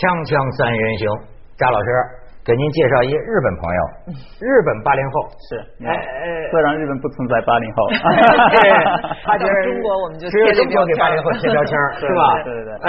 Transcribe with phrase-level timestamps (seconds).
[0.00, 1.04] 锵锵三人行，
[1.60, 1.88] 张老师
[2.40, 3.80] 给您介绍一日本朋友，
[4.40, 7.78] 日本八零后，是，哎哎虽然日本不存在八零后，
[9.28, 12.22] 他觉得中国我们就只有中国给八零后贴标签 是吧？
[12.40, 12.72] 对对对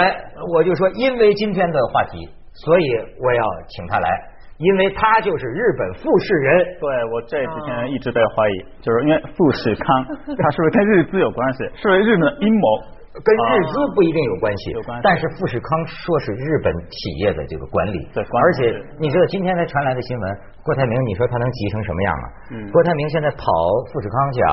[0.56, 2.24] 我就说，因为今天的话题，
[2.64, 2.88] 所以
[3.20, 4.08] 我要请他来，
[4.56, 6.64] 因为他就是日本富士人。
[6.80, 9.84] 对我这几天一直在怀疑，就是因为富士康，
[10.32, 11.68] 他是不是跟日资有关系？
[11.76, 12.66] 是不是日本的阴谋？
[13.12, 18.60] 跟日资不一定有关系，有关系但是富士康说是日本企业的这个管理，对管理而且
[18.98, 20.24] 你知道今天才传来的新闻，
[20.64, 22.26] 郭台铭，你说他能急成什么样啊？
[22.56, 23.44] 嗯郭台铭现在跑
[23.92, 24.52] 富士康去啊，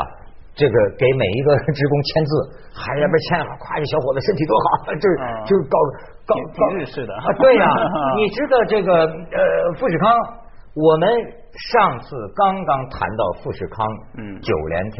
[0.59, 2.32] 这个给每一个 职工签字，
[2.76, 5.80] 还要不签了，夸这小伙子身体多好，就是啊就是搞
[6.27, 7.63] 搞挺搞挺日式的啊，对呀、
[8.20, 9.40] 你知道这个呃
[9.80, 10.12] 富士康，
[10.76, 11.07] 我们
[11.71, 13.88] 上次刚刚谈到富士康，
[14.20, 14.99] 嗯九连跳。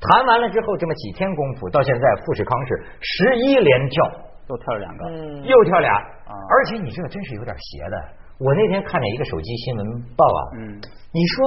[0.00, 4.10] 谈完了之后，这么几天功夫，到现在富士康是十一连跳，
[4.46, 5.92] 都跳了两个，嗯，又跳俩，
[6.26, 6.34] 啊。
[6.50, 7.96] 而且你这个真是有点邪的。
[8.38, 10.80] 我那天看见一个手机新闻报啊，嗯，
[11.12, 11.46] 你说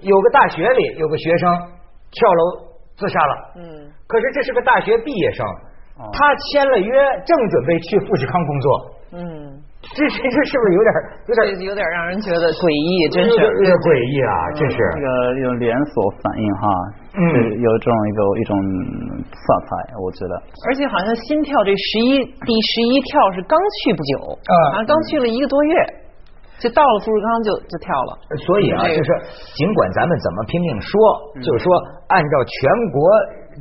[0.00, 1.54] 有个大学里有个学生
[2.10, 5.46] 跳楼自杀了，嗯，可是这是个大学毕业生，
[5.98, 6.10] 哦。
[6.12, 6.92] 他签了约，
[7.24, 9.49] 正准备去富士康工作，嗯，
[9.98, 10.90] 这这这是不是有点
[11.26, 14.34] 有点有点让人觉得诡异，真是有点诡异啊？
[14.54, 15.06] 这是这个
[15.42, 16.64] 有连锁反应哈，
[17.18, 17.22] 嗯
[17.58, 18.54] 有这种一个一种
[19.34, 20.32] 色彩，我觉得。
[20.70, 25.74] 而且好像心跳这十一第十一跳是刚去不久，啊好像刚去了一个多月，
[26.62, 28.10] 就到了富士康就就跳了。
[28.46, 29.10] 所以啊，就是
[29.58, 30.94] 尽管咱们怎么拼命说，
[31.34, 31.66] 嗯就是说
[32.14, 32.54] 按照全
[32.94, 33.02] 国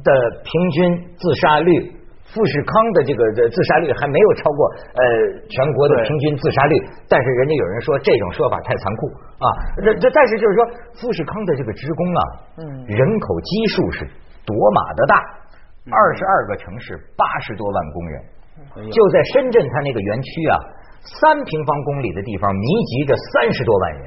[0.06, 0.10] 的
[0.46, 0.78] 平均
[1.18, 1.98] 自杀率。
[2.30, 4.60] 富士康的这个这自杀率还没有超过
[4.94, 5.02] 呃
[5.50, 6.76] 全国的平均自杀率，
[7.10, 9.02] 但是人家有人说这种说法太残酷
[9.42, 9.48] 啊，
[9.82, 10.60] 这这但是就是说
[11.02, 12.22] 富士康的这个职工啊，
[12.62, 14.06] 嗯人口基数是
[14.46, 15.16] 多马的大，
[15.90, 18.22] 二十二个城市八十多万工人，
[18.92, 20.56] 就在深圳它那个园区啊，
[21.02, 24.02] 三平方公里的地方密集着三十多万人。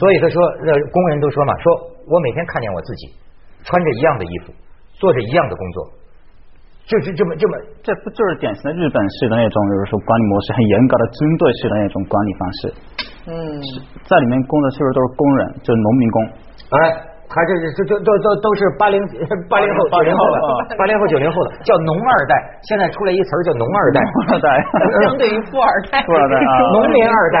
[0.00, 3.12] 所以他说，呃，工人都说嘛，说我每天看见我自己
[3.62, 4.52] 穿着一样的衣服，
[4.94, 5.90] 做着一样的工作，
[6.86, 12.60] 就是这么这么，这不就是典型的日本式的那种，就是说管理模式很严格的针对式的那种管理方式？
[13.30, 13.32] 嗯，
[14.04, 16.16] 在里面工作是不是都是工人，就是农民工？
[16.74, 16.76] 哎，
[17.30, 18.98] 他这这这都都都是八零
[19.48, 22.34] 八零后九零后的80后八零后九零后的，叫农二代，
[22.66, 24.48] 现在出来一词儿叫农二代，二代
[25.06, 27.38] 相对于富二代， 富二代啊农民二代。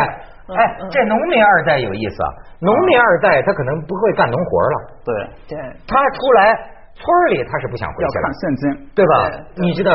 [0.48, 0.58] 嗯哎，
[0.90, 2.28] 这农民二代有意思啊！
[2.60, 4.76] 农民二代他可能不会干农活了，
[5.06, 5.14] 对，
[5.48, 5.56] 对，
[5.88, 6.52] 他出来
[6.94, 8.62] 村儿里他是不想回要去了看，现金。
[8.94, 9.12] 对吧？
[9.56, 9.90] 对你知道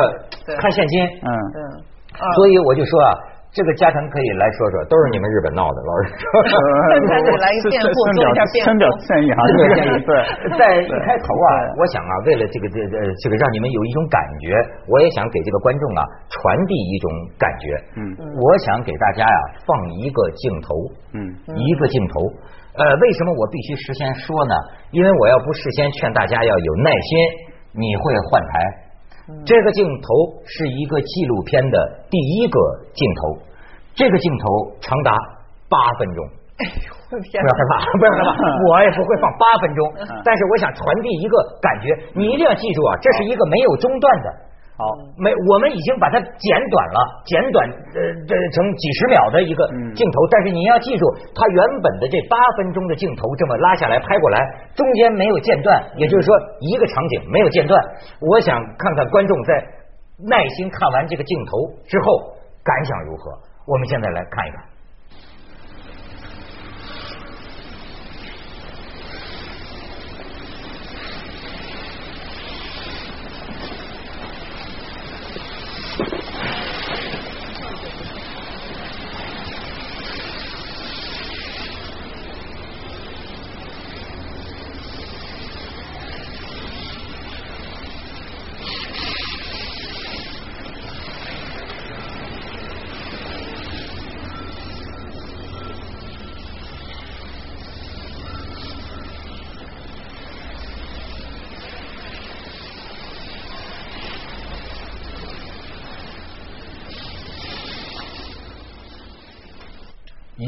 [0.60, 1.58] 看现金，嗯，嗯，
[2.18, 3.10] 啊所以我就说啊，
[3.50, 6.24] 这个加藤可以来说说，都是你们日本闹的，老实说。
[7.08, 10.12] 咱得 来一个辩护深表做一下辩护深表歉意哈，这个建议对，
[10.58, 11.48] 在一开头啊，
[11.80, 14.52] 我想啊，为了这个这这这个让你们有一种感觉，
[14.90, 17.64] 我也想给这个观众啊传递一种感觉。
[17.96, 18.02] 嗯。
[18.36, 20.74] 我想给大家呀、放一个镜头，
[21.14, 21.22] 嗯。
[21.56, 22.20] 一个镜头。
[22.74, 24.54] 呃，为什么我必须事先说呢？
[24.90, 27.18] 因为我要不事先劝大家要有耐心，
[27.72, 28.52] 你会换台。
[29.44, 30.08] 这个镜头
[30.46, 31.76] 是一个纪录片的
[32.08, 32.58] 第一个
[32.94, 33.42] 镜头，
[33.94, 34.46] 这个镜头
[34.80, 35.12] 长达
[35.68, 36.24] 八分钟。
[37.08, 38.30] 不要害怕，不要害怕，
[38.68, 44.28] 我也不会放八分钟嗯，但是我想传递一个感觉，你一定要记住啊，这是一个没有中断的。
[44.78, 47.66] 好，没，我们已经把它剪短了，剪短
[47.98, 47.98] 呃
[48.30, 51.02] 这成几十秒的一个嗯镜头，但是你要记住，
[51.34, 54.38] 它原本的这八分钟的镜头这么拉下来拍过来，
[54.76, 57.74] 中间没有间断，也就是说一个场景没有间断。
[58.20, 59.52] 我想看看观众在
[60.30, 63.32] 耐心看完这个镜头之后感想如何。
[63.66, 64.77] 我们现在来看一看。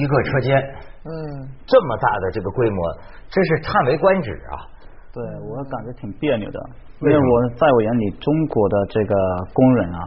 [0.00, 0.56] 一个车间，
[1.04, 1.12] 嗯，
[1.66, 2.78] 这么大的这个规模，
[3.28, 4.56] 真是叹为观止啊！
[5.12, 6.58] 对我感觉挺别扭的，
[7.00, 9.14] 因为我在我眼里，中国的这个
[9.52, 10.00] 工人啊，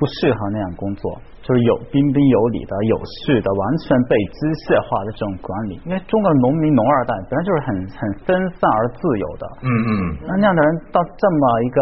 [0.00, 1.04] 不适合那样工作，
[1.44, 5.76] 就是有彬彬有礼的、有序的，完全被机械化的这种管理。
[5.84, 9.90] 因为中国的农民、农二代本来就是很很分散而自由的，嗯嗯，
[10.24, 11.78] 那那样的人到这么一个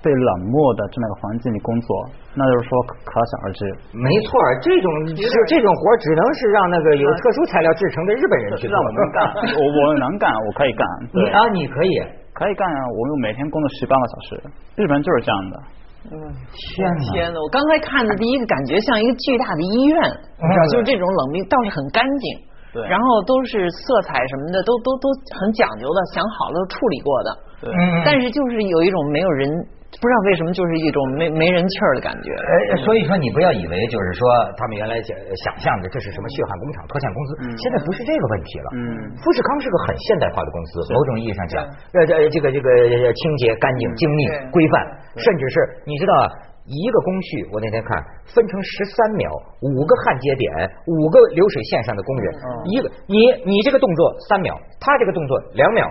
[0.00, 1.88] 被冷漠的这么一个环境里工作，
[2.32, 3.60] 那就是说可可想而知。
[3.92, 4.32] 没错，
[4.64, 8.72] 这种是这种活儿只能是让那个有特殊材料制成的日本人去做。
[8.80, 9.20] 让我们干，
[9.60, 10.82] 我我能干，我可以干。
[11.12, 11.92] 对你啊，你可以。
[12.38, 12.80] 可以干啊！
[12.86, 14.42] 我们每天工作十八个小时，
[14.76, 15.58] 日本人就是这样的。
[16.06, 16.14] 嗯，
[16.54, 17.00] 天哪！
[17.12, 17.40] 天哪！
[17.42, 19.98] 我刚才看的第一个感觉像一个巨大的医院，
[20.38, 22.38] 你知道，就是这种冷冰倒是很干净，
[22.72, 22.86] 对。
[22.88, 25.10] 然后都是色彩什么的都都都
[25.40, 27.28] 很讲究的，想好了都处理过的，
[27.62, 29.50] 对，嗯，但是就是有一种没有人
[29.88, 32.28] 不知道为什么就是一种没没人气儿的感觉。
[32.36, 38.68] 哎，所以说你不要以为就是说他们原来想想象的这是什么血汗工厂、拖欠工资，现在不是这个问题了。
[38.76, 38.80] 嗯。
[39.16, 41.64] 富士康是个很现代化的公司，某种意义上讲，
[41.96, 44.86] 呃呃，这个这个呃清洁、干净、精密、规范，
[45.16, 45.56] 甚至是
[45.86, 46.28] 你知道啊。
[46.68, 47.96] 一个工序，我那天看
[48.26, 49.32] 分成十三秒，
[49.62, 50.52] 五个焊接点，
[50.84, 52.34] 五个流水线上的工人，
[52.66, 55.88] 一个你你这个动作三秒，他这个动作两秒，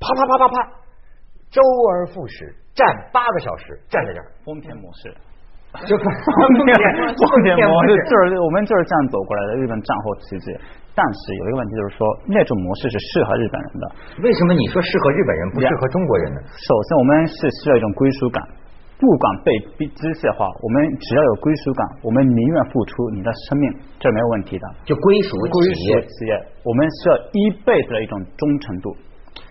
[0.00, 0.68] 啪啪啪啪啪，
[1.48, 5.08] 周而复始，站八个小时，站在这儿，丰田模式。
[5.84, 6.04] 就 丰
[6.64, 6.76] 田
[7.12, 10.52] 丰田模式就是我们就是这样走过来的日本战后奇迹。
[10.96, 13.84] 但是有一个问题就是说，那种模式是适合日本人的。
[14.24, 16.40] 为什么你说适合日本人不适合中国人呢？
[16.48, 18.40] 首先，我们是需要一种归属感，
[18.96, 23.64] 不管被逼机械化，我们只要有归属感，我们宁愿付出你的生命，
[24.00, 24.64] 这没有问题的。
[24.88, 26.08] 就归属归属。
[26.08, 26.32] 企业，
[26.64, 28.96] 我们需要一辈子的一种忠诚度。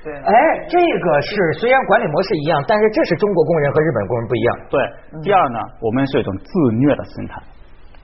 [0.05, 0.31] 对哎，
[0.69, 4.49] 这个是虽然管理模式一样，但是这是中国工人和日本工人不一样。
[4.69, 4.77] 对，
[5.25, 7.41] 第二呢，我们是一种自虐的心态，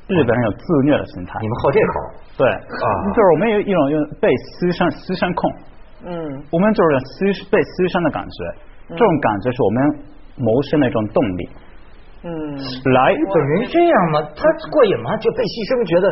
[0.10, 1.48] 日本人有自虐的心态你。
[1.48, 1.94] 们好这口，
[2.42, 4.28] 对，啊就是我们有一种用被
[4.58, 5.54] 牺牲牺牲控，
[6.10, 6.12] 嗯，
[6.50, 6.90] 我们就是
[7.22, 9.78] 牺被牺牲的感觉，这种感觉是我们
[10.42, 11.44] 谋生的一种动力。
[12.26, 12.30] 嗯，
[12.94, 14.22] 来，日本人这样吗？
[14.34, 14.42] 他
[14.74, 15.18] 过瘾吗？
[15.18, 16.06] 就被牺牲，觉得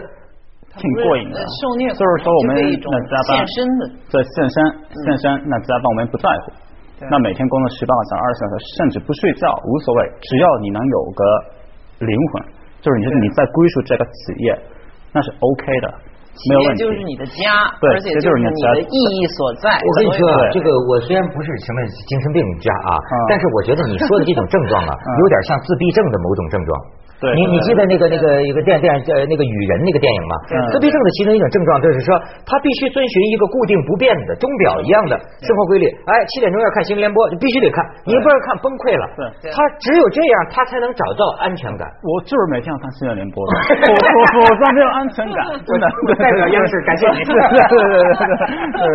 [0.80, 1.46] 挺过瘾的呃。
[1.60, 4.56] 受虐就是说我们那加班献身的，对献身
[5.04, 6.56] 献身，那加班我们不在乎。
[6.98, 11.22] 对那每天工作十八个小时、二十小时，甚至不睡觉无所谓，只要你能有个
[12.04, 12.44] 灵魂，
[12.84, 14.48] 就是你是你在归属这个企业，
[15.16, 15.88] 那是 OK 的，
[16.52, 16.84] 没有问题。
[16.84, 19.80] 企业就是你的家，对而且这就是你你的家的意义所在。
[19.80, 24.92] 我跟你说这个我虽然不是什么精神病家啊，嗯但是我觉得你说的这种症状啊，
[25.24, 26.72] 有点像自闭症的某种症状。
[27.20, 30.34] 对你你记得那个那个一个电电呃那个雨人那个电影吗？
[30.56, 32.16] 嗯自闭症的其中一种症状就是说，
[32.48, 35.86] 他必须遵循一个固定不变的钟表一样的生活规律。
[36.08, 39.04] 哎，七点钟要看新闻联播，你必须得看，你不要看崩溃了。
[39.42, 41.84] 对他只有这样，他才能找到安全感。
[42.08, 43.52] 我就是每天要看新闻联播的，
[43.92, 45.86] 我我我这没有安全感， 真的。
[46.08, 48.32] 我代表央视感谢你对对对对对
[48.80, 48.88] 对，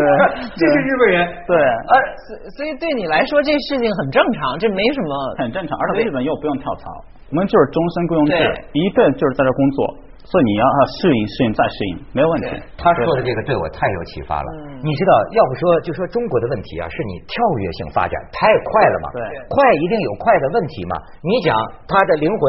[0.56, 1.16] 这是日本人。
[1.44, 1.92] 对，呃，
[2.24, 2.26] 所
[2.56, 5.12] 所以对你来说这事情很正常，这没什么。
[5.38, 6.88] 很正常，而且日本又不用跳槽，
[7.30, 8.34] 我们就是终身雇佣制，
[8.72, 9.78] 一辈子就是在这工作，
[10.24, 10.64] 所以你要
[11.00, 12.48] 适应适应再适应，没有问题。
[12.76, 14.48] 他说的这个对我太有启发了。
[14.60, 19.08] 嗯你知道，要不说就说中国的问题啊，是你跳跃性发展太快了嘛？
[19.16, 20.94] 对快一定有快的问题嘛。
[21.24, 21.56] 你讲
[21.88, 22.40] 他的灵魂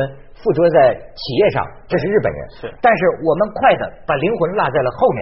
[0.45, 2.39] 附着在企业上，这是日本人。
[2.61, 2.69] 是。
[2.85, 5.19] 但是我们快的把灵魂落在了后面，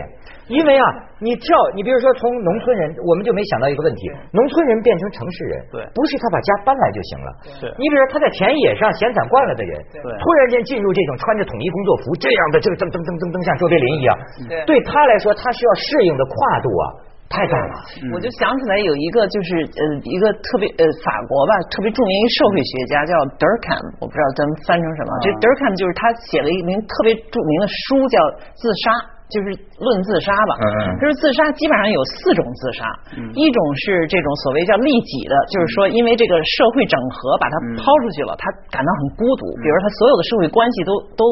[0.51, 0.83] 因为啊，
[1.23, 5.79] 你跳，你比如说从农村人，我们就没想到一个问题，农村人变成城市人，对。
[5.95, 7.29] 不是他把家搬来就行了。
[7.55, 7.71] 是。
[7.79, 10.03] 你比如说他在田野上闲散惯了的人，对。
[10.03, 14.11] 突然间进入这种穿着统一工作服这样的这个噔噔噔噔噔像周别林一样，
[14.51, 14.59] 对。
[14.67, 16.83] 对他来说，他需要适应的跨度啊
[17.33, 17.73] 太大了。
[18.13, 25.09] 我就想起来有一个就是呃一个特别呃法国吧特别著名一社会学家叫 Durkheim，我不知道咱们翻成什么。
[25.25, 28.17] 这 Durkheim 就是他写了一名特别著名的书叫
[28.53, 28.93] 《自杀》。
[29.31, 29.49] 就是
[29.81, 30.53] 论自杀吧，
[31.01, 32.85] 就是自杀基本上有四种自杀，
[33.33, 41.25] 一种是这种所谓叫利己的，就是说因为这个社会整合把他抛出去了，他感到很孤独，比如他所有的社会关系都都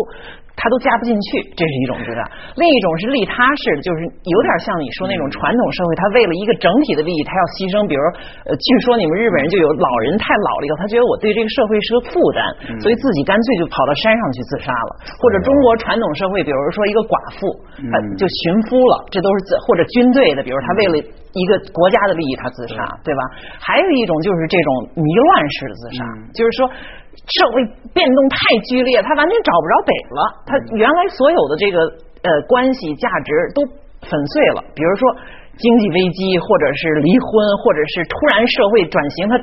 [0.55, 2.22] 他都加不进去，这是一种自杀；
[2.60, 7.84] 另一种是利他式的，就是有点像你说那种传统社会，他为了一个整体的利益，他要牺牲。
[7.89, 8.03] 比如，
[8.46, 12.41] 呃，据说你们日本人就有老人太老了以后，他觉得我对这个社会是个负担，
[12.84, 14.91] 所以自己干脆就跑到山上去自杀了。
[15.17, 17.50] 或者中国传统社会，比如说一个寡妇，
[17.81, 20.96] 呃，就寻夫了，这都是自或者军队的，比如他为了
[21.34, 23.22] 一个国家的利益，他自杀，对吧？
[23.58, 26.05] 还有一种就是这种迷乱式的自杀，
[26.38, 26.70] 就是说。
[27.11, 27.63] 社会
[27.93, 28.37] 变动太
[28.69, 30.19] 剧烈，他完全找不着北了。
[30.47, 31.77] 他原来所有的这个
[32.23, 33.61] 呃关系价值都
[34.03, 35.15] 粉碎了，比如说
[35.57, 37.29] 经济危机，或者是离婚，
[37.61, 39.35] 或者是突然社会转型，他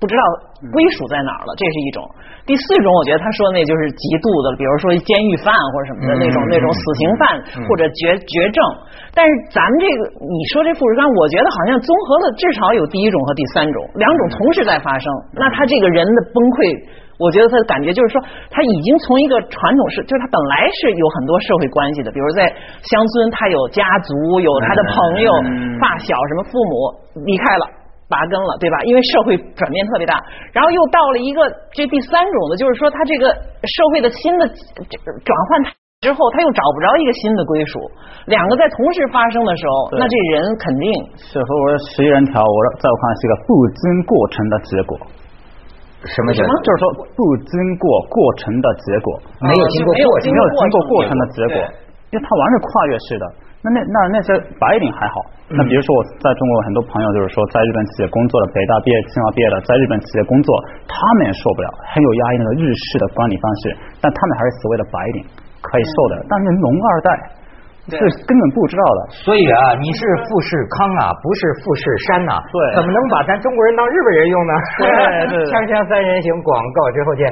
[0.00, 0.22] 不知道
[0.72, 2.00] 归属在哪儿了，这是一种。
[2.48, 7.22] 第四种，我觉得他说那就是极度的，比如说监狱犯或者什么的那种那种死刑犯
[7.68, 8.58] 或者绝绝症。
[9.12, 15.06] 但是咱们这个你说这富士康，我觉得好像综合了至少有第一种和第三种，两种同时在发生。
[15.36, 16.98] 那他这个人的崩溃。
[17.20, 18.16] 我觉得他的感觉就是说，
[18.48, 22.48] 他已经从一个传统是，就是他本来是有很多社会关系的，比如在
[22.80, 25.28] 乡村，他有家族，有他的朋友、
[25.76, 26.72] 发小，什么父母
[27.28, 27.79] 离开了。
[28.10, 28.76] 拔根了，对吧？
[28.82, 30.18] 因为社会转变特别大，
[30.50, 33.30] 然后又到了一个这第三种的，就是说他这个
[33.62, 34.42] 社会的新的
[35.22, 35.50] 转换
[36.02, 37.78] 之后，他又找不着一个新的归属。
[38.26, 44.98] 两个在同时发生的时候，那这人肯定是和我的十一人条，我在我看是一个不经过程的结果。
[46.00, 46.50] 什么什么？
[46.64, 51.56] 就是说不经过过程的结果，没有经过过程，没有经过过程的结果，
[52.10, 53.24] 因为它完全跨越式的。
[53.60, 55.20] 那那那那些白领还好，
[55.52, 60.48] 那比如说我在中国很多朋友就是说在日本企业工作的，北大毕业、清华毕业的，在日本企业工作，
[60.88, 65.18] 他们也受不了，很有压抑那个日式的管理方式，但他们还是所谓的白领
[65.60, 67.08] 可以受的，但是农二代
[67.92, 69.00] 是根本不知道的。
[69.28, 74.52] 所以啊，你是富士康啊，不是富士山呐，对，怎么能把咱中国人当日本人用呢？
[74.80, 74.88] 对，
[75.52, 77.28] 锵锵三人行，广告之后见。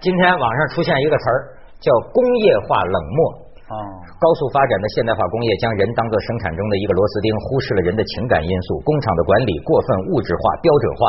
[0.00, 3.45] 今天网上出现一个词儿，叫工业化冷漠。
[3.66, 3.74] 哦，
[4.22, 8.78] 高速发展的现代化工业将人当作生产中的一个螺丝钉，忽视了人的情感因素。
[8.86, 11.00] 工厂的管理过分物质化、标准化，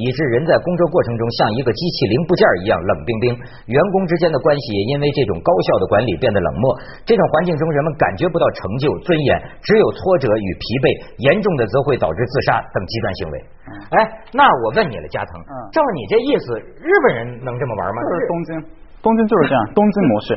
[0.00, 3.36] 以致人在工作过程中像一个机器零部件一样冷冰冰。
[3.68, 6.72] 员工之间的关系也因为这种高效的管理变得冷漠。
[7.04, 9.30] 这种环境中，人们感觉不到成就、尊严，
[9.60, 10.88] 只有挫折与疲惫。
[11.20, 13.34] 严重的则会导致自杀等极端行为。
[13.92, 13.96] 哎，
[14.32, 15.36] 那我问你了，加藤，
[15.68, 18.00] 照你这意思，日本人能这么玩吗？
[18.08, 18.50] 就是东京，
[19.04, 20.28] 东京就是这样，东京模式。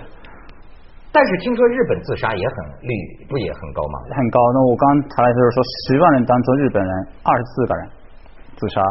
[1.12, 2.94] 但是听说日本自杀也很率
[3.28, 3.98] 不也很高吗？
[4.14, 4.38] 很高。
[4.54, 6.92] 那我刚查来就是说，十万人当中日本人
[7.24, 7.82] 二十四个人
[8.56, 8.82] 自杀，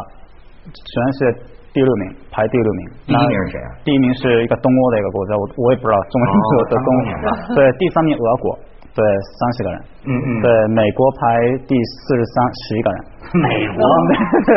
[0.67, 1.39] 全世界
[1.71, 2.81] 第六名，排第六名。
[3.07, 3.69] 第一名是谁啊？
[3.85, 6.27] 第一名是一个东欧的一个国家，我我也不知道中文
[6.67, 7.55] 的东欧。
[7.55, 8.59] 对，第三名俄国。
[8.95, 8.99] 对，
[9.37, 9.77] 三十个人。
[10.05, 10.29] 嗯嗯。
[10.41, 11.21] 对，美国排
[11.67, 12.35] 第四十三，
[12.67, 12.99] 十一个人。
[13.29, 13.45] 美
[13.77, 13.85] 国，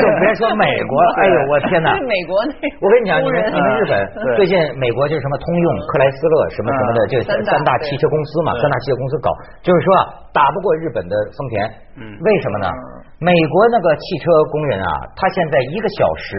[0.01, 1.93] 就别说美国，哎呦我天哪！
[2.09, 3.93] 美国那，我跟你讲，你们你们日本
[4.35, 9.29] 最近美国就是什么通用、克莱斯勒什么什么的，这三大汽车公司嘛，三大汽车公司搞，
[9.61, 9.89] 就是说
[10.33, 11.69] 打不过日本的丰田。
[12.01, 12.17] 嗯。
[12.25, 12.67] 为什么呢？
[13.21, 14.89] 美国那个汽车工人啊，
[15.21, 16.33] 他现在一个小时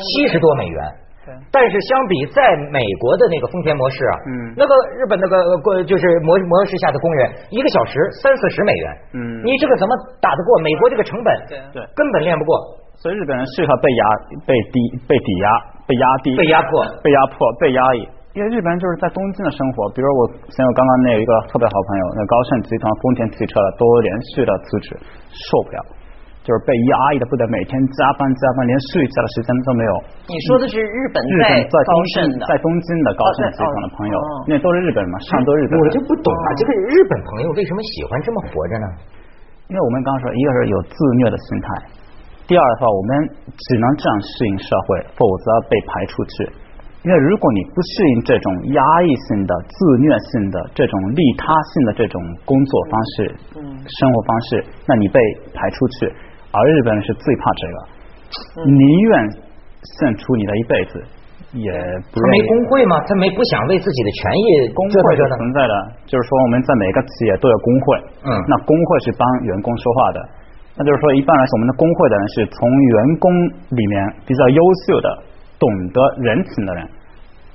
[0.00, 1.03] 七十多美元。
[1.50, 2.40] 但是相比在
[2.70, 11.28] 美国的那个丰田模式啊，嗯，那个日本那个过就是模模式下的工人，一个小时三四十美元，嗯，你这个怎么打得过美国这个成本？
[11.48, 12.58] 对对，根本练不过。
[12.96, 14.02] 所以日本人适合被压、
[14.46, 14.78] 被低、
[15.08, 15.48] 被抵压、
[15.84, 18.08] 被压低、被压迫、被压迫、被压抑。
[18.34, 24.98] 因为日本人就是在东京的生活，比如我像我刚刚那有一个特别好朋友，那高盛集团丰田汽车的都连续的辞职，
[25.30, 25.78] 受不了。
[26.44, 29.92] 就是被压抑的不得，每天加班加班，连睡觉的时间都没有。
[30.28, 35.80] 你说的是日本在在东京在东京的高盛集团的朋友，那都是日本人嘛，上都日本。
[35.80, 38.86] 我就不懂啊，这个日本朋友为什么喜欢这么活着呢？
[39.72, 41.68] 因为我们刚刚说，一个是有自虐的心态，
[42.44, 46.52] 第二的话，我们只能这样适应社会，否则被排出去。
[47.04, 53.36] 因为如果你不适应这种压抑性的、自虐性的、这种利他性的这种工作方式、
[53.88, 55.20] 生活方式，那你被
[55.52, 56.12] 排出去。
[56.54, 57.76] 而日本人是最怕这个，
[58.70, 59.12] 宁愿
[59.98, 61.02] 献出你的一辈子，
[61.58, 61.66] 也
[62.14, 62.94] 不他没工会吗？
[63.06, 64.46] 他没不想为自己的权益？
[64.70, 65.74] 工会是存在的，
[66.06, 67.86] 就是说我们在每个企业都有工会，
[68.22, 70.18] 嗯，那工会是帮员工说话的，
[70.78, 73.26] 那就是说一般来说我们的工会的人是从员工
[73.74, 73.94] 里面
[74.24, 75.08] 比较优秀的、
[75.58, 76.86] 懂得人情的人，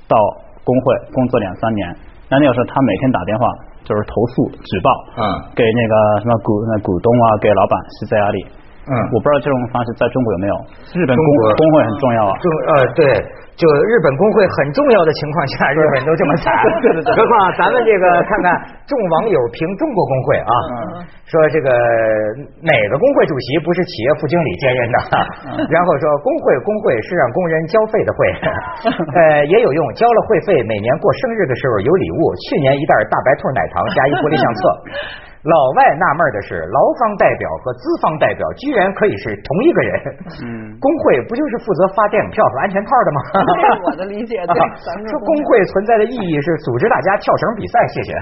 [0.08, 0.16] 到
[0.60, 1.96] 工会工作两三年，
[2.28, 3.48] 那那个时候他每天打电话
[3.82, 4.88] 就是投诉、举报，
[5.18, 5.24] 嗯，
[5.56, 8.44] 给那个什么股那股东啊，给老板施加压力。
[8.90, 10.54] 嗯，我不知道这种方式在中国有没有。
[10.98, 11.22] 日本工
[11.54, 12.32] 工会很重要啊。
[12.42, 13.06] 中呃对，
[13.54, 16.50] 就日本工会很重要的情况下，日本都这么惨。
[17.14, 18.50] 何况咱们这个看看
[18.90, 20.52] 众网友评中国工会啊，
[21.30, 21.70] 说这个
[22.66, 24.98] 哪个工会主席不是企业副经理兼任的？
[25.70, 28.18] 然后说工会工会是让工人交费的会，
[28.90, 32.34] 呃也有用，交了会费，每年过生日的时候有礼物。
[32.50, 34.62] 去年一袋大白兔奶糖加一玻璃相册。
[35.40, 39.90] 老外纳闷的是，劳方代表和资方代表居然可以是同一个人。
[40.44, 43.18] 嗯， 工会不就是负责发电影票和安全套的吗？
[43.88, 44.52] 我的理解， 对。
[45.08, 48.12] 说工会存在的意义是组织大家跳绳比赛，谢谢。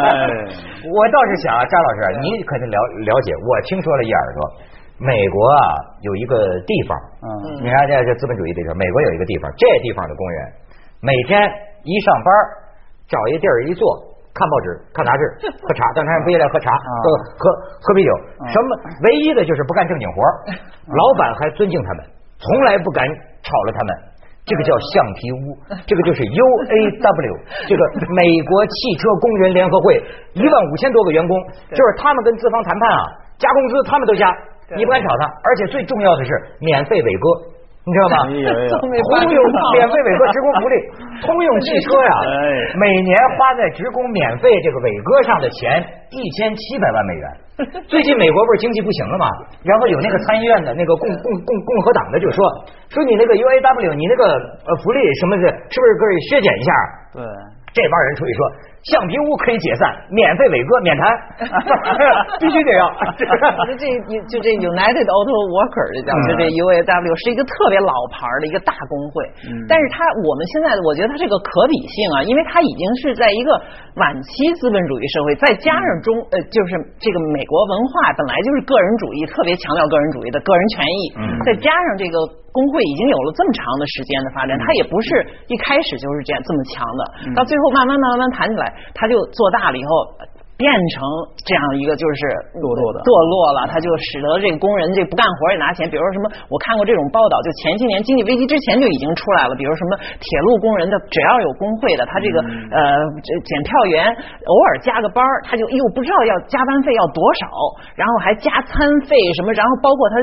[0.88, 3.36] 我倒是想，张老师，你肯定了了解。
[3.44, 4.40] 我听说了一耳朵，
[5.04, 5.60] 美国啊
[6.00, 6.32] 有一个
[6.64, 6.96] 地方，
[7.28, 10.48] 嗯，你看这这资本主义地方，美国有一个地方，这地方的工人
[11.04, 11.44] 每天
[11.84, 12.32] 一上班，
[13.04, 13.84] 找一地儿一坐。
[14.38, 15.22] 看报纸、看杂志、
[15.66, 17.04] 喝茶，当天不也来喝茶、喝
[17.34, 17.42] 喝
[17.82, 18.10] 喝啤酒？
[18.54, 18.70] 什么？
[19.10, 20.22] 唯一的就是不干正经活
[20.94, 22.06] 老板还尊敬他们，
[22.38, 23.02] 从来不敢
[23.42, 23.90] 炒了他们。
[24.48, 25.44] 这个叫橡皮屋，
[25.84, 27.32] 这个就是 UAW，
[27.68, 27.82] 这个
[28.16, 30.00] 美国汽车工人联合会，
[30.32, 31.36] 一万五千多个员工，
[31.68, 33.02] 就是他们跟资方谈判啊，
[33.36, 34.24] 加工资他们都加，
[34.72, 36.30] 你不敢吵他，而且最重要的是
[36.60, 37.57] 免费伟哥。
[37.88, 38.16] 你知道吧？
[38.84, 39.40] 通用
[39.72, 40.74] 免费伟哥职工福利，
[41.24, 42.12] 通用汽车呀，
[42.76, 45.80] 每年花在职工免费这个伟哥上的钱
[46.12, 47.24] 一千七百万美元。
[47.90, 49.26] 最近美国不是经济不行了吗？
[49.64, 52.38] 然后有那个参议院的那个共共共共和党的就说
[52.92, 54.22] 说你那个 UAW 你那个
[54.68, 56.70] 呃福利什么的，是不是可以削减一下？
[57.18, 57.24] 对，
[57.74, 58.40] 这帮人出去说。
[58.86, 61.02] 橡皮屋可以解散，免费伟哥免谈，
[62.38, 62.86] 必须得要。
[63.18, 63.84] 就 这
[64.30, 69.26] 就这 United Auto Worker 这叫就这 UAW 是一个特别老牌的一个大工会，
[69.66, 73.50] 但是它我们现在我觉得它这个可比性啊，因为它已经是在一个
[73.98, 74.30] 晚期
[74.62, 76.70] 资本主义社会，再加上中呃就是
[77.02, 81.00] 这个美国文化本来就是个人主义，特别强调个人主义的个人权益，
[81.44, 82.16] 再加上这个
[82.54, 87.02] 工会已经有了这么长的时间的发展，它也不是一开始就是这样这么强的，
[87.34, 88.67] 到最后慢慢慢慢谈起来。
[88.94, 90.14] 他就做大了以后。
[90.58, 91.06] 变成
[91.46, 92.26] 这样一个就是
[92.58, 95.86] 堕落的堕落了，他就使得这个工人这不干活也拿钱。
[95.86, 99.54] 比如说什么，我看过这种报道，就前些年经济危机之前就已经出来了。
[99.54, 102.42] 比如什么铁路工人的，只要有工会的，他这个
[102.74, 102.82] 呃
[103.22, 107.46] 检票员偶尔加个班他就又不知道要加班费要多少，
[107.94, 110.18] 然后还加餐费什么，然后包括他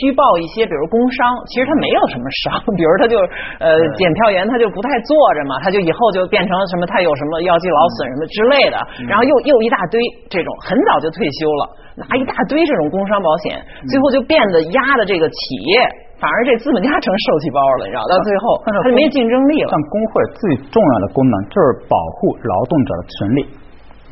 [0.00, 3.20] 虚报一些，比如工伤，其实他没有什么伤，比如他就
[3.60, 9.65] 呃检票员他就不太坐着嘛，他就以后就变成什么他有什么腰肌劳损什么之类的，然后又又。
[9.66, 9.98] 一大堆
[10.30, 11.62] 这种很早就退休了，
[11.98, 13.58] 拿一大堆这种工伤保险，
[13.90, 15.36] 最后就变得压的这个企
[15.74, 15.82] 业，
[16.22, 18.06] 反而这资本家成受气包了，你知道？
[18.06, 19.68] 到最后他就没竞争力了。
[19.74, 23.40] 但工会最重要的功能就是保护劳动者的权利，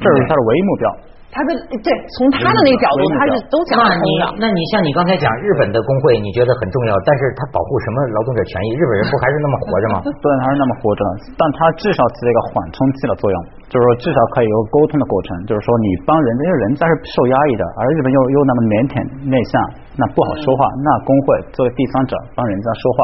[0.02, 0.84] 这是它的唯一目标。
[1.34, 1.50] 他的
[1.82, 4.38] 对，从他的那个角度，他是都讲通的。
[4.38, 8.78] 那你像你刚才讲日本的工会，你觉得很重要，但是他保护什么劳动者权益？
[8.78, 9.96] 日本人不还是那么活着吗？
[10.22, 11.02] 对，还是那么活着，
[11.34, 13.36] 但他至少起了一个缓冲器的作用，
[13.66, 18.94] 就是说至少可以有沟通的过程，就是说你帮人，因为人家是受压抑的，而日本又又那么腼腆
[19.26, 19.58] 内向，
[19.98, 20.62] 那不好说话。
[20.86, 22.98] 那工会作为第三者帮人家说话，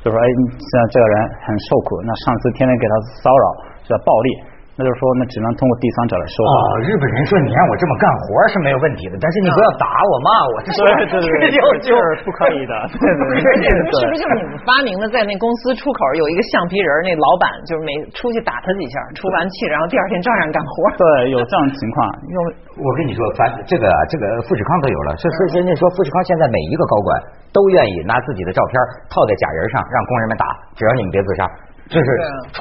[0.00, 0.24] 就说哎，
[0.56, 1.14] 现在这个人
[1.44, 3.46] 很受苦，那上司天天给他骚扰，
[3.84, 4.53] 叫暴力。
[4.74, 6.54] 那就是说，那只能通过第三者来说话。
[6.82, 12.74] 日本人说，你让我这么干活是没有问题的，但是你不要打我、骂 我，这对对对，就就是不可以的。
[12.98, 20.74] 对对对，是不是就是你们发明的，在那公司出口有一个橡皮人，那老板就是每出去打他几下，出完气，然后第二天照样干活。
[20.98, 21.96] 对，有这样的情况。
[22.26, 22.38] 因为
[22.82, 27.08] 我跟你说，反这个这个富士康都有了，是是人家说富士康现在每一个高管
[27.54, 28.74] 都愿意拿自己的照片
[29.06, 31.46] 套在假人上，让工人们打，只要你们别自杀。
[31.88, 32.06] 就是
[32.52, 32.58] 出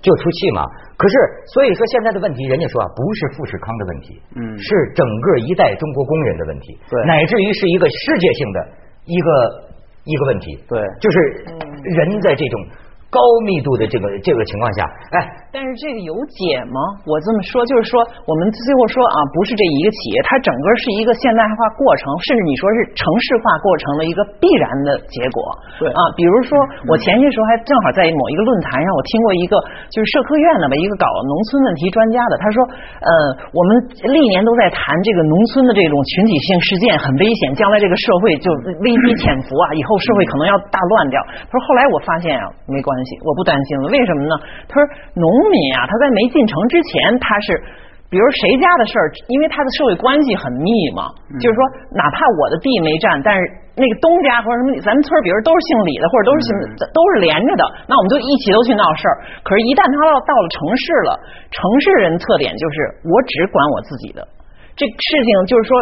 [0.00, 0.64] 就出气嘛，
[0.96, 1.14] 可是
[1.52, 8.58] 所以说现在的问题，人家说啊，不是富士康的问题，嗯，是整个一代中国工人的问题，对，乃至于是一个世界性的
[9.04, 9.28] 一个
[10.04, 11.18] 一个问题，对，就是
[11.82, 12.60] 人在这种。
[13.12, 14.80] 高密度的这个这个情况下，
[15.12, 15.20] 哎，
[15.52, 16.80] 但是这个有解吗？
[17.04, 25.44] 我这么说就是说，我们最后说啊，不是这一个企业，它整个是一个现代化过程，甚至你说是城市化过程的一个必然的结果。
[25.76, 26.56] 对啊，比如说
[26.88, 29.60] 我前些时候还正好在某一个论坛上，我听过一个
[29.92, 32.56] 就是社科院的吧，一个搞农村问题专家的，他说，
[33.04, 33.12] 呃，
[33.52, 33.70] 我们
[34.08, 38.48] 历年都在谈这个农村的这种群体性事件很危险，将来这个社会就
[38.80, 41.20] 危机潜伏啊，以后社会可能要大乱掉。
[41.44, 43.01] 他说后来我发现啊，没关系。
[43.24, 44.34] 我不担心了，为什么呢？
[44.68, 44.84] 他说，
[45.14, 47.58] 农民啊，他在没进城之前，他是，
[48.08, 51.10] 比如谁家的事儿，因为他的社会关系很密嘛，
[51.40, 51.60] 就是说，
[51.96, 53.40] 哪怕我的地没占，但是
[53.72, 56.50] 那个东家或者什么，咱们村比如都是姓李的，或者都是姓，
[56.92, 59.14] 都是连着的，那我们就一起都去闹事儿。
[59.40, 61.10] 可是，一旦他到到了城市了，
[61.48, 62.76] 城市人特点就是
[63.08, 64.20] 我只管我自己的，
[64.76, 65.72] 这事情就是说。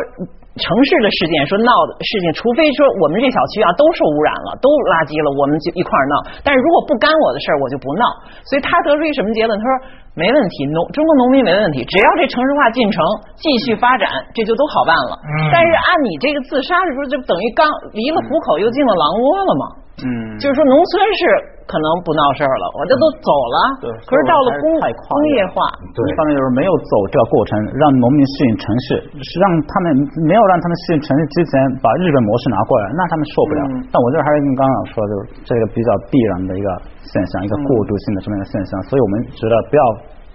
[0.51, 6.43] 城市的事件说闹的事情，除非说我们这小区啊都受污染了，都垃圾了，我们就一块儿闹。
[6.43, 8.05] 但是如果不干我的事儿，我就不闹。
[8.45, 9.55] 所以他得出一什么结论？
[9.57, 9.73] 他说
[10.19, 12.99] 没问题，农中国农民没问题，只要这城市化进程
[13.39, 15.15] 继续发展，这就都好办了。
[15.55, 19.65] 但是按你这个自杀的时候，就等于刚离了虎口又进了狼窝了嘛。
[20.05, 20.09] 嗯，
[20.41, 21.23] 就是说农村是
[21.69, 23.57] 可能不闹事儿了，我这都走了。
[23.79, 25.63] 对，可是到了工工业化，
[25.95, 28.87] 一方面就是没有走这个过程，让农民适应城市，
[29.23, 29.87] 是让他们
[30.27, 33.61] 没有让他们适应城市之前把日本模式拿过来，那他们受不了。
[33.93, 36.69] 但我这还是跟刚刚说的，就是这个比较必然的一个
[37.05, 39.85] 现象，一个过渡性的这么一个现象，所以我们觉得不要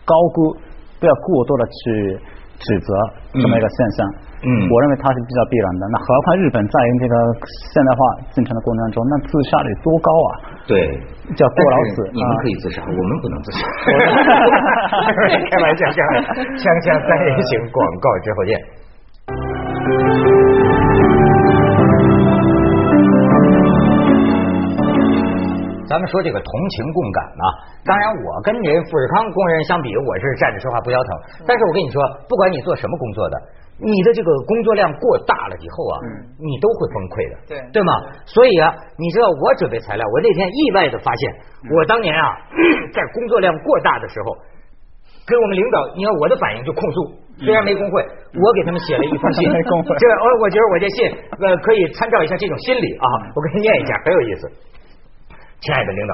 [0.07, 0.55] 高估，
[0.99, 2.19] 不要过多的去。
[2.55, 2.87] 指责
[3.33, 4.07] 这么一个现象，
[4.45, 5.89] 嗯，我认为它是比较必然的。
[5.89, 7.15] 那何况日本在这个
[7.73, 10.29] 现代化进程的过程当中，那自杀率多高啊？
[10.69, 10.77] 对，
[11.33, 12.05] 叫过劳死。
[12.13, 13.65] 你们可以自杀，我们不能自杀。
[15.49, 16.29] 开玩笑，开玩笑。
[16.61, 20.34] 锵锵三人行，广告之后见。
[25.87, 27.43] 咱们说这个同情共感呢，
[27.85, 31.09] 当然我跟人富士康工人相比，我是站着说话不腰疼。
[31.45, 33.35] 但是我跟你说，不管你做什么工作的，
[33.77, 35.95] 你的这个工作量过大了以后啊，
[36.39, 37.91] 你都会崩溃的，对对吗？
[38.25, 41.21] 所以啊，你知道我准备材料，我那天意外的发现，
[41.69, 42.25] 我当年啊，
[42.91, 44.33] 在工作量过大的时候，
[45.29, 46.97] 给我们领导，你看我的反应就控诉，
[47.37, 48.01] 虽然没工会，
[48.33, 50.97] 我给他们写了一封信，没工会这我我觉得我这信
[51.43, 54.49] 呃可以参照一下这种心理啊，我给你念一下，很有意思。
[55.65, 56.13] 亲爱的领导，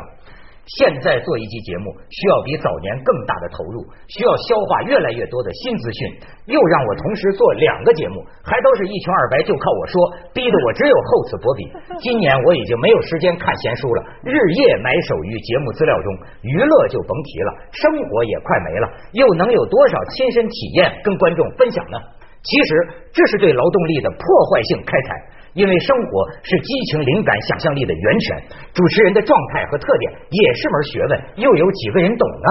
[0.80, 6.08] 现在做一期节目需要比早年更大的投入，需要消化越来越多的新资讯，
[6.48, 9.96] 又让我同时做两个节目，还都是一穷二白，就靠我说，
[10.32, 11.68] 逼得我只有厚此薄彼。
[12.00, 16.08] 今年我已经没有时间看闲书了，日夜埋首于节目资料中，
[16.48, 18.88] 娱乐就甭提了，生活也快没了，
[19.20, 22.00] 又能有多少亲身体验跟观众分享呢？
[22.42, 22.70] 其实
[23.14, 24.18] 这是对劳动力的破
[24.50, 25.10] 坏性开采，
[25.54, 28.38] 因为生活是激情、灵感、想象力的源泉。
[28.74, 32.50] 主持人的状态和特点也是门学问，又有几个人懂呢？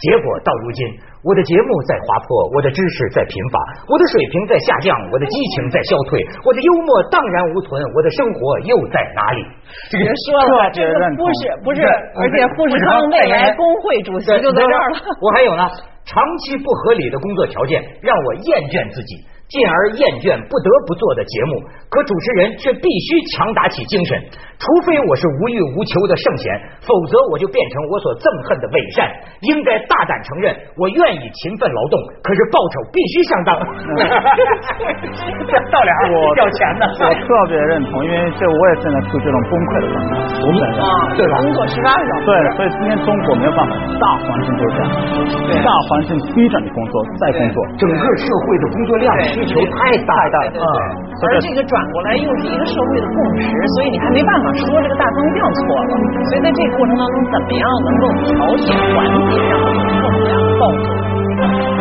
[0.00, 0.80] 结果到如今，
[1.20, 9.44] 我的节目在滑坡，我的知识在贫乏，我的水平在下降，我的激情在消退，我的幽默荡然无存，我的生活又在哪里？
[9.92, 11.84] 别说了，这个不是不是，
[12.16, 14.96] 而且富士康未来工会主席就在这儿了。
[15.20, 15.68] 我还有呢，
[16.08, 21.60] 长期不合理的工作条件让我厌倦自己，进而厌倦不得不做的节目。
[21.90, 24.14] 可主持人却必须强打起精神，
[24.62, 26.46] 除非我是无欲无求的圣贤，
[26.86, 29.10] 否则我就变成我所憎恨的伪善。
[29.50, 33.50] 应该大胆承认，我愿意勤奋劳动，可是报酬必须相当。
[35.50, 40.14] 这到脸我要钱呢，我特别认同，因为这我也正在处于这种崩溃的状态，
[40.46, 44.94] 我本身啊，对吧工作十八个小时，对，所以今天中国没有办法，大环境就是这样，
[45.66, 49.10] 大环境逼着你工作，再工作，整个社会的工作量
[49.40, 50.36] 需求太大了，
[51.24, 55.96] 而这个转过来又是一个社会的共识，所以你还没办法说这个大方向错了。
[56.28, 61.79] 所以在这个过程当中，怎么样能够调节缓解，让它有更加暴走？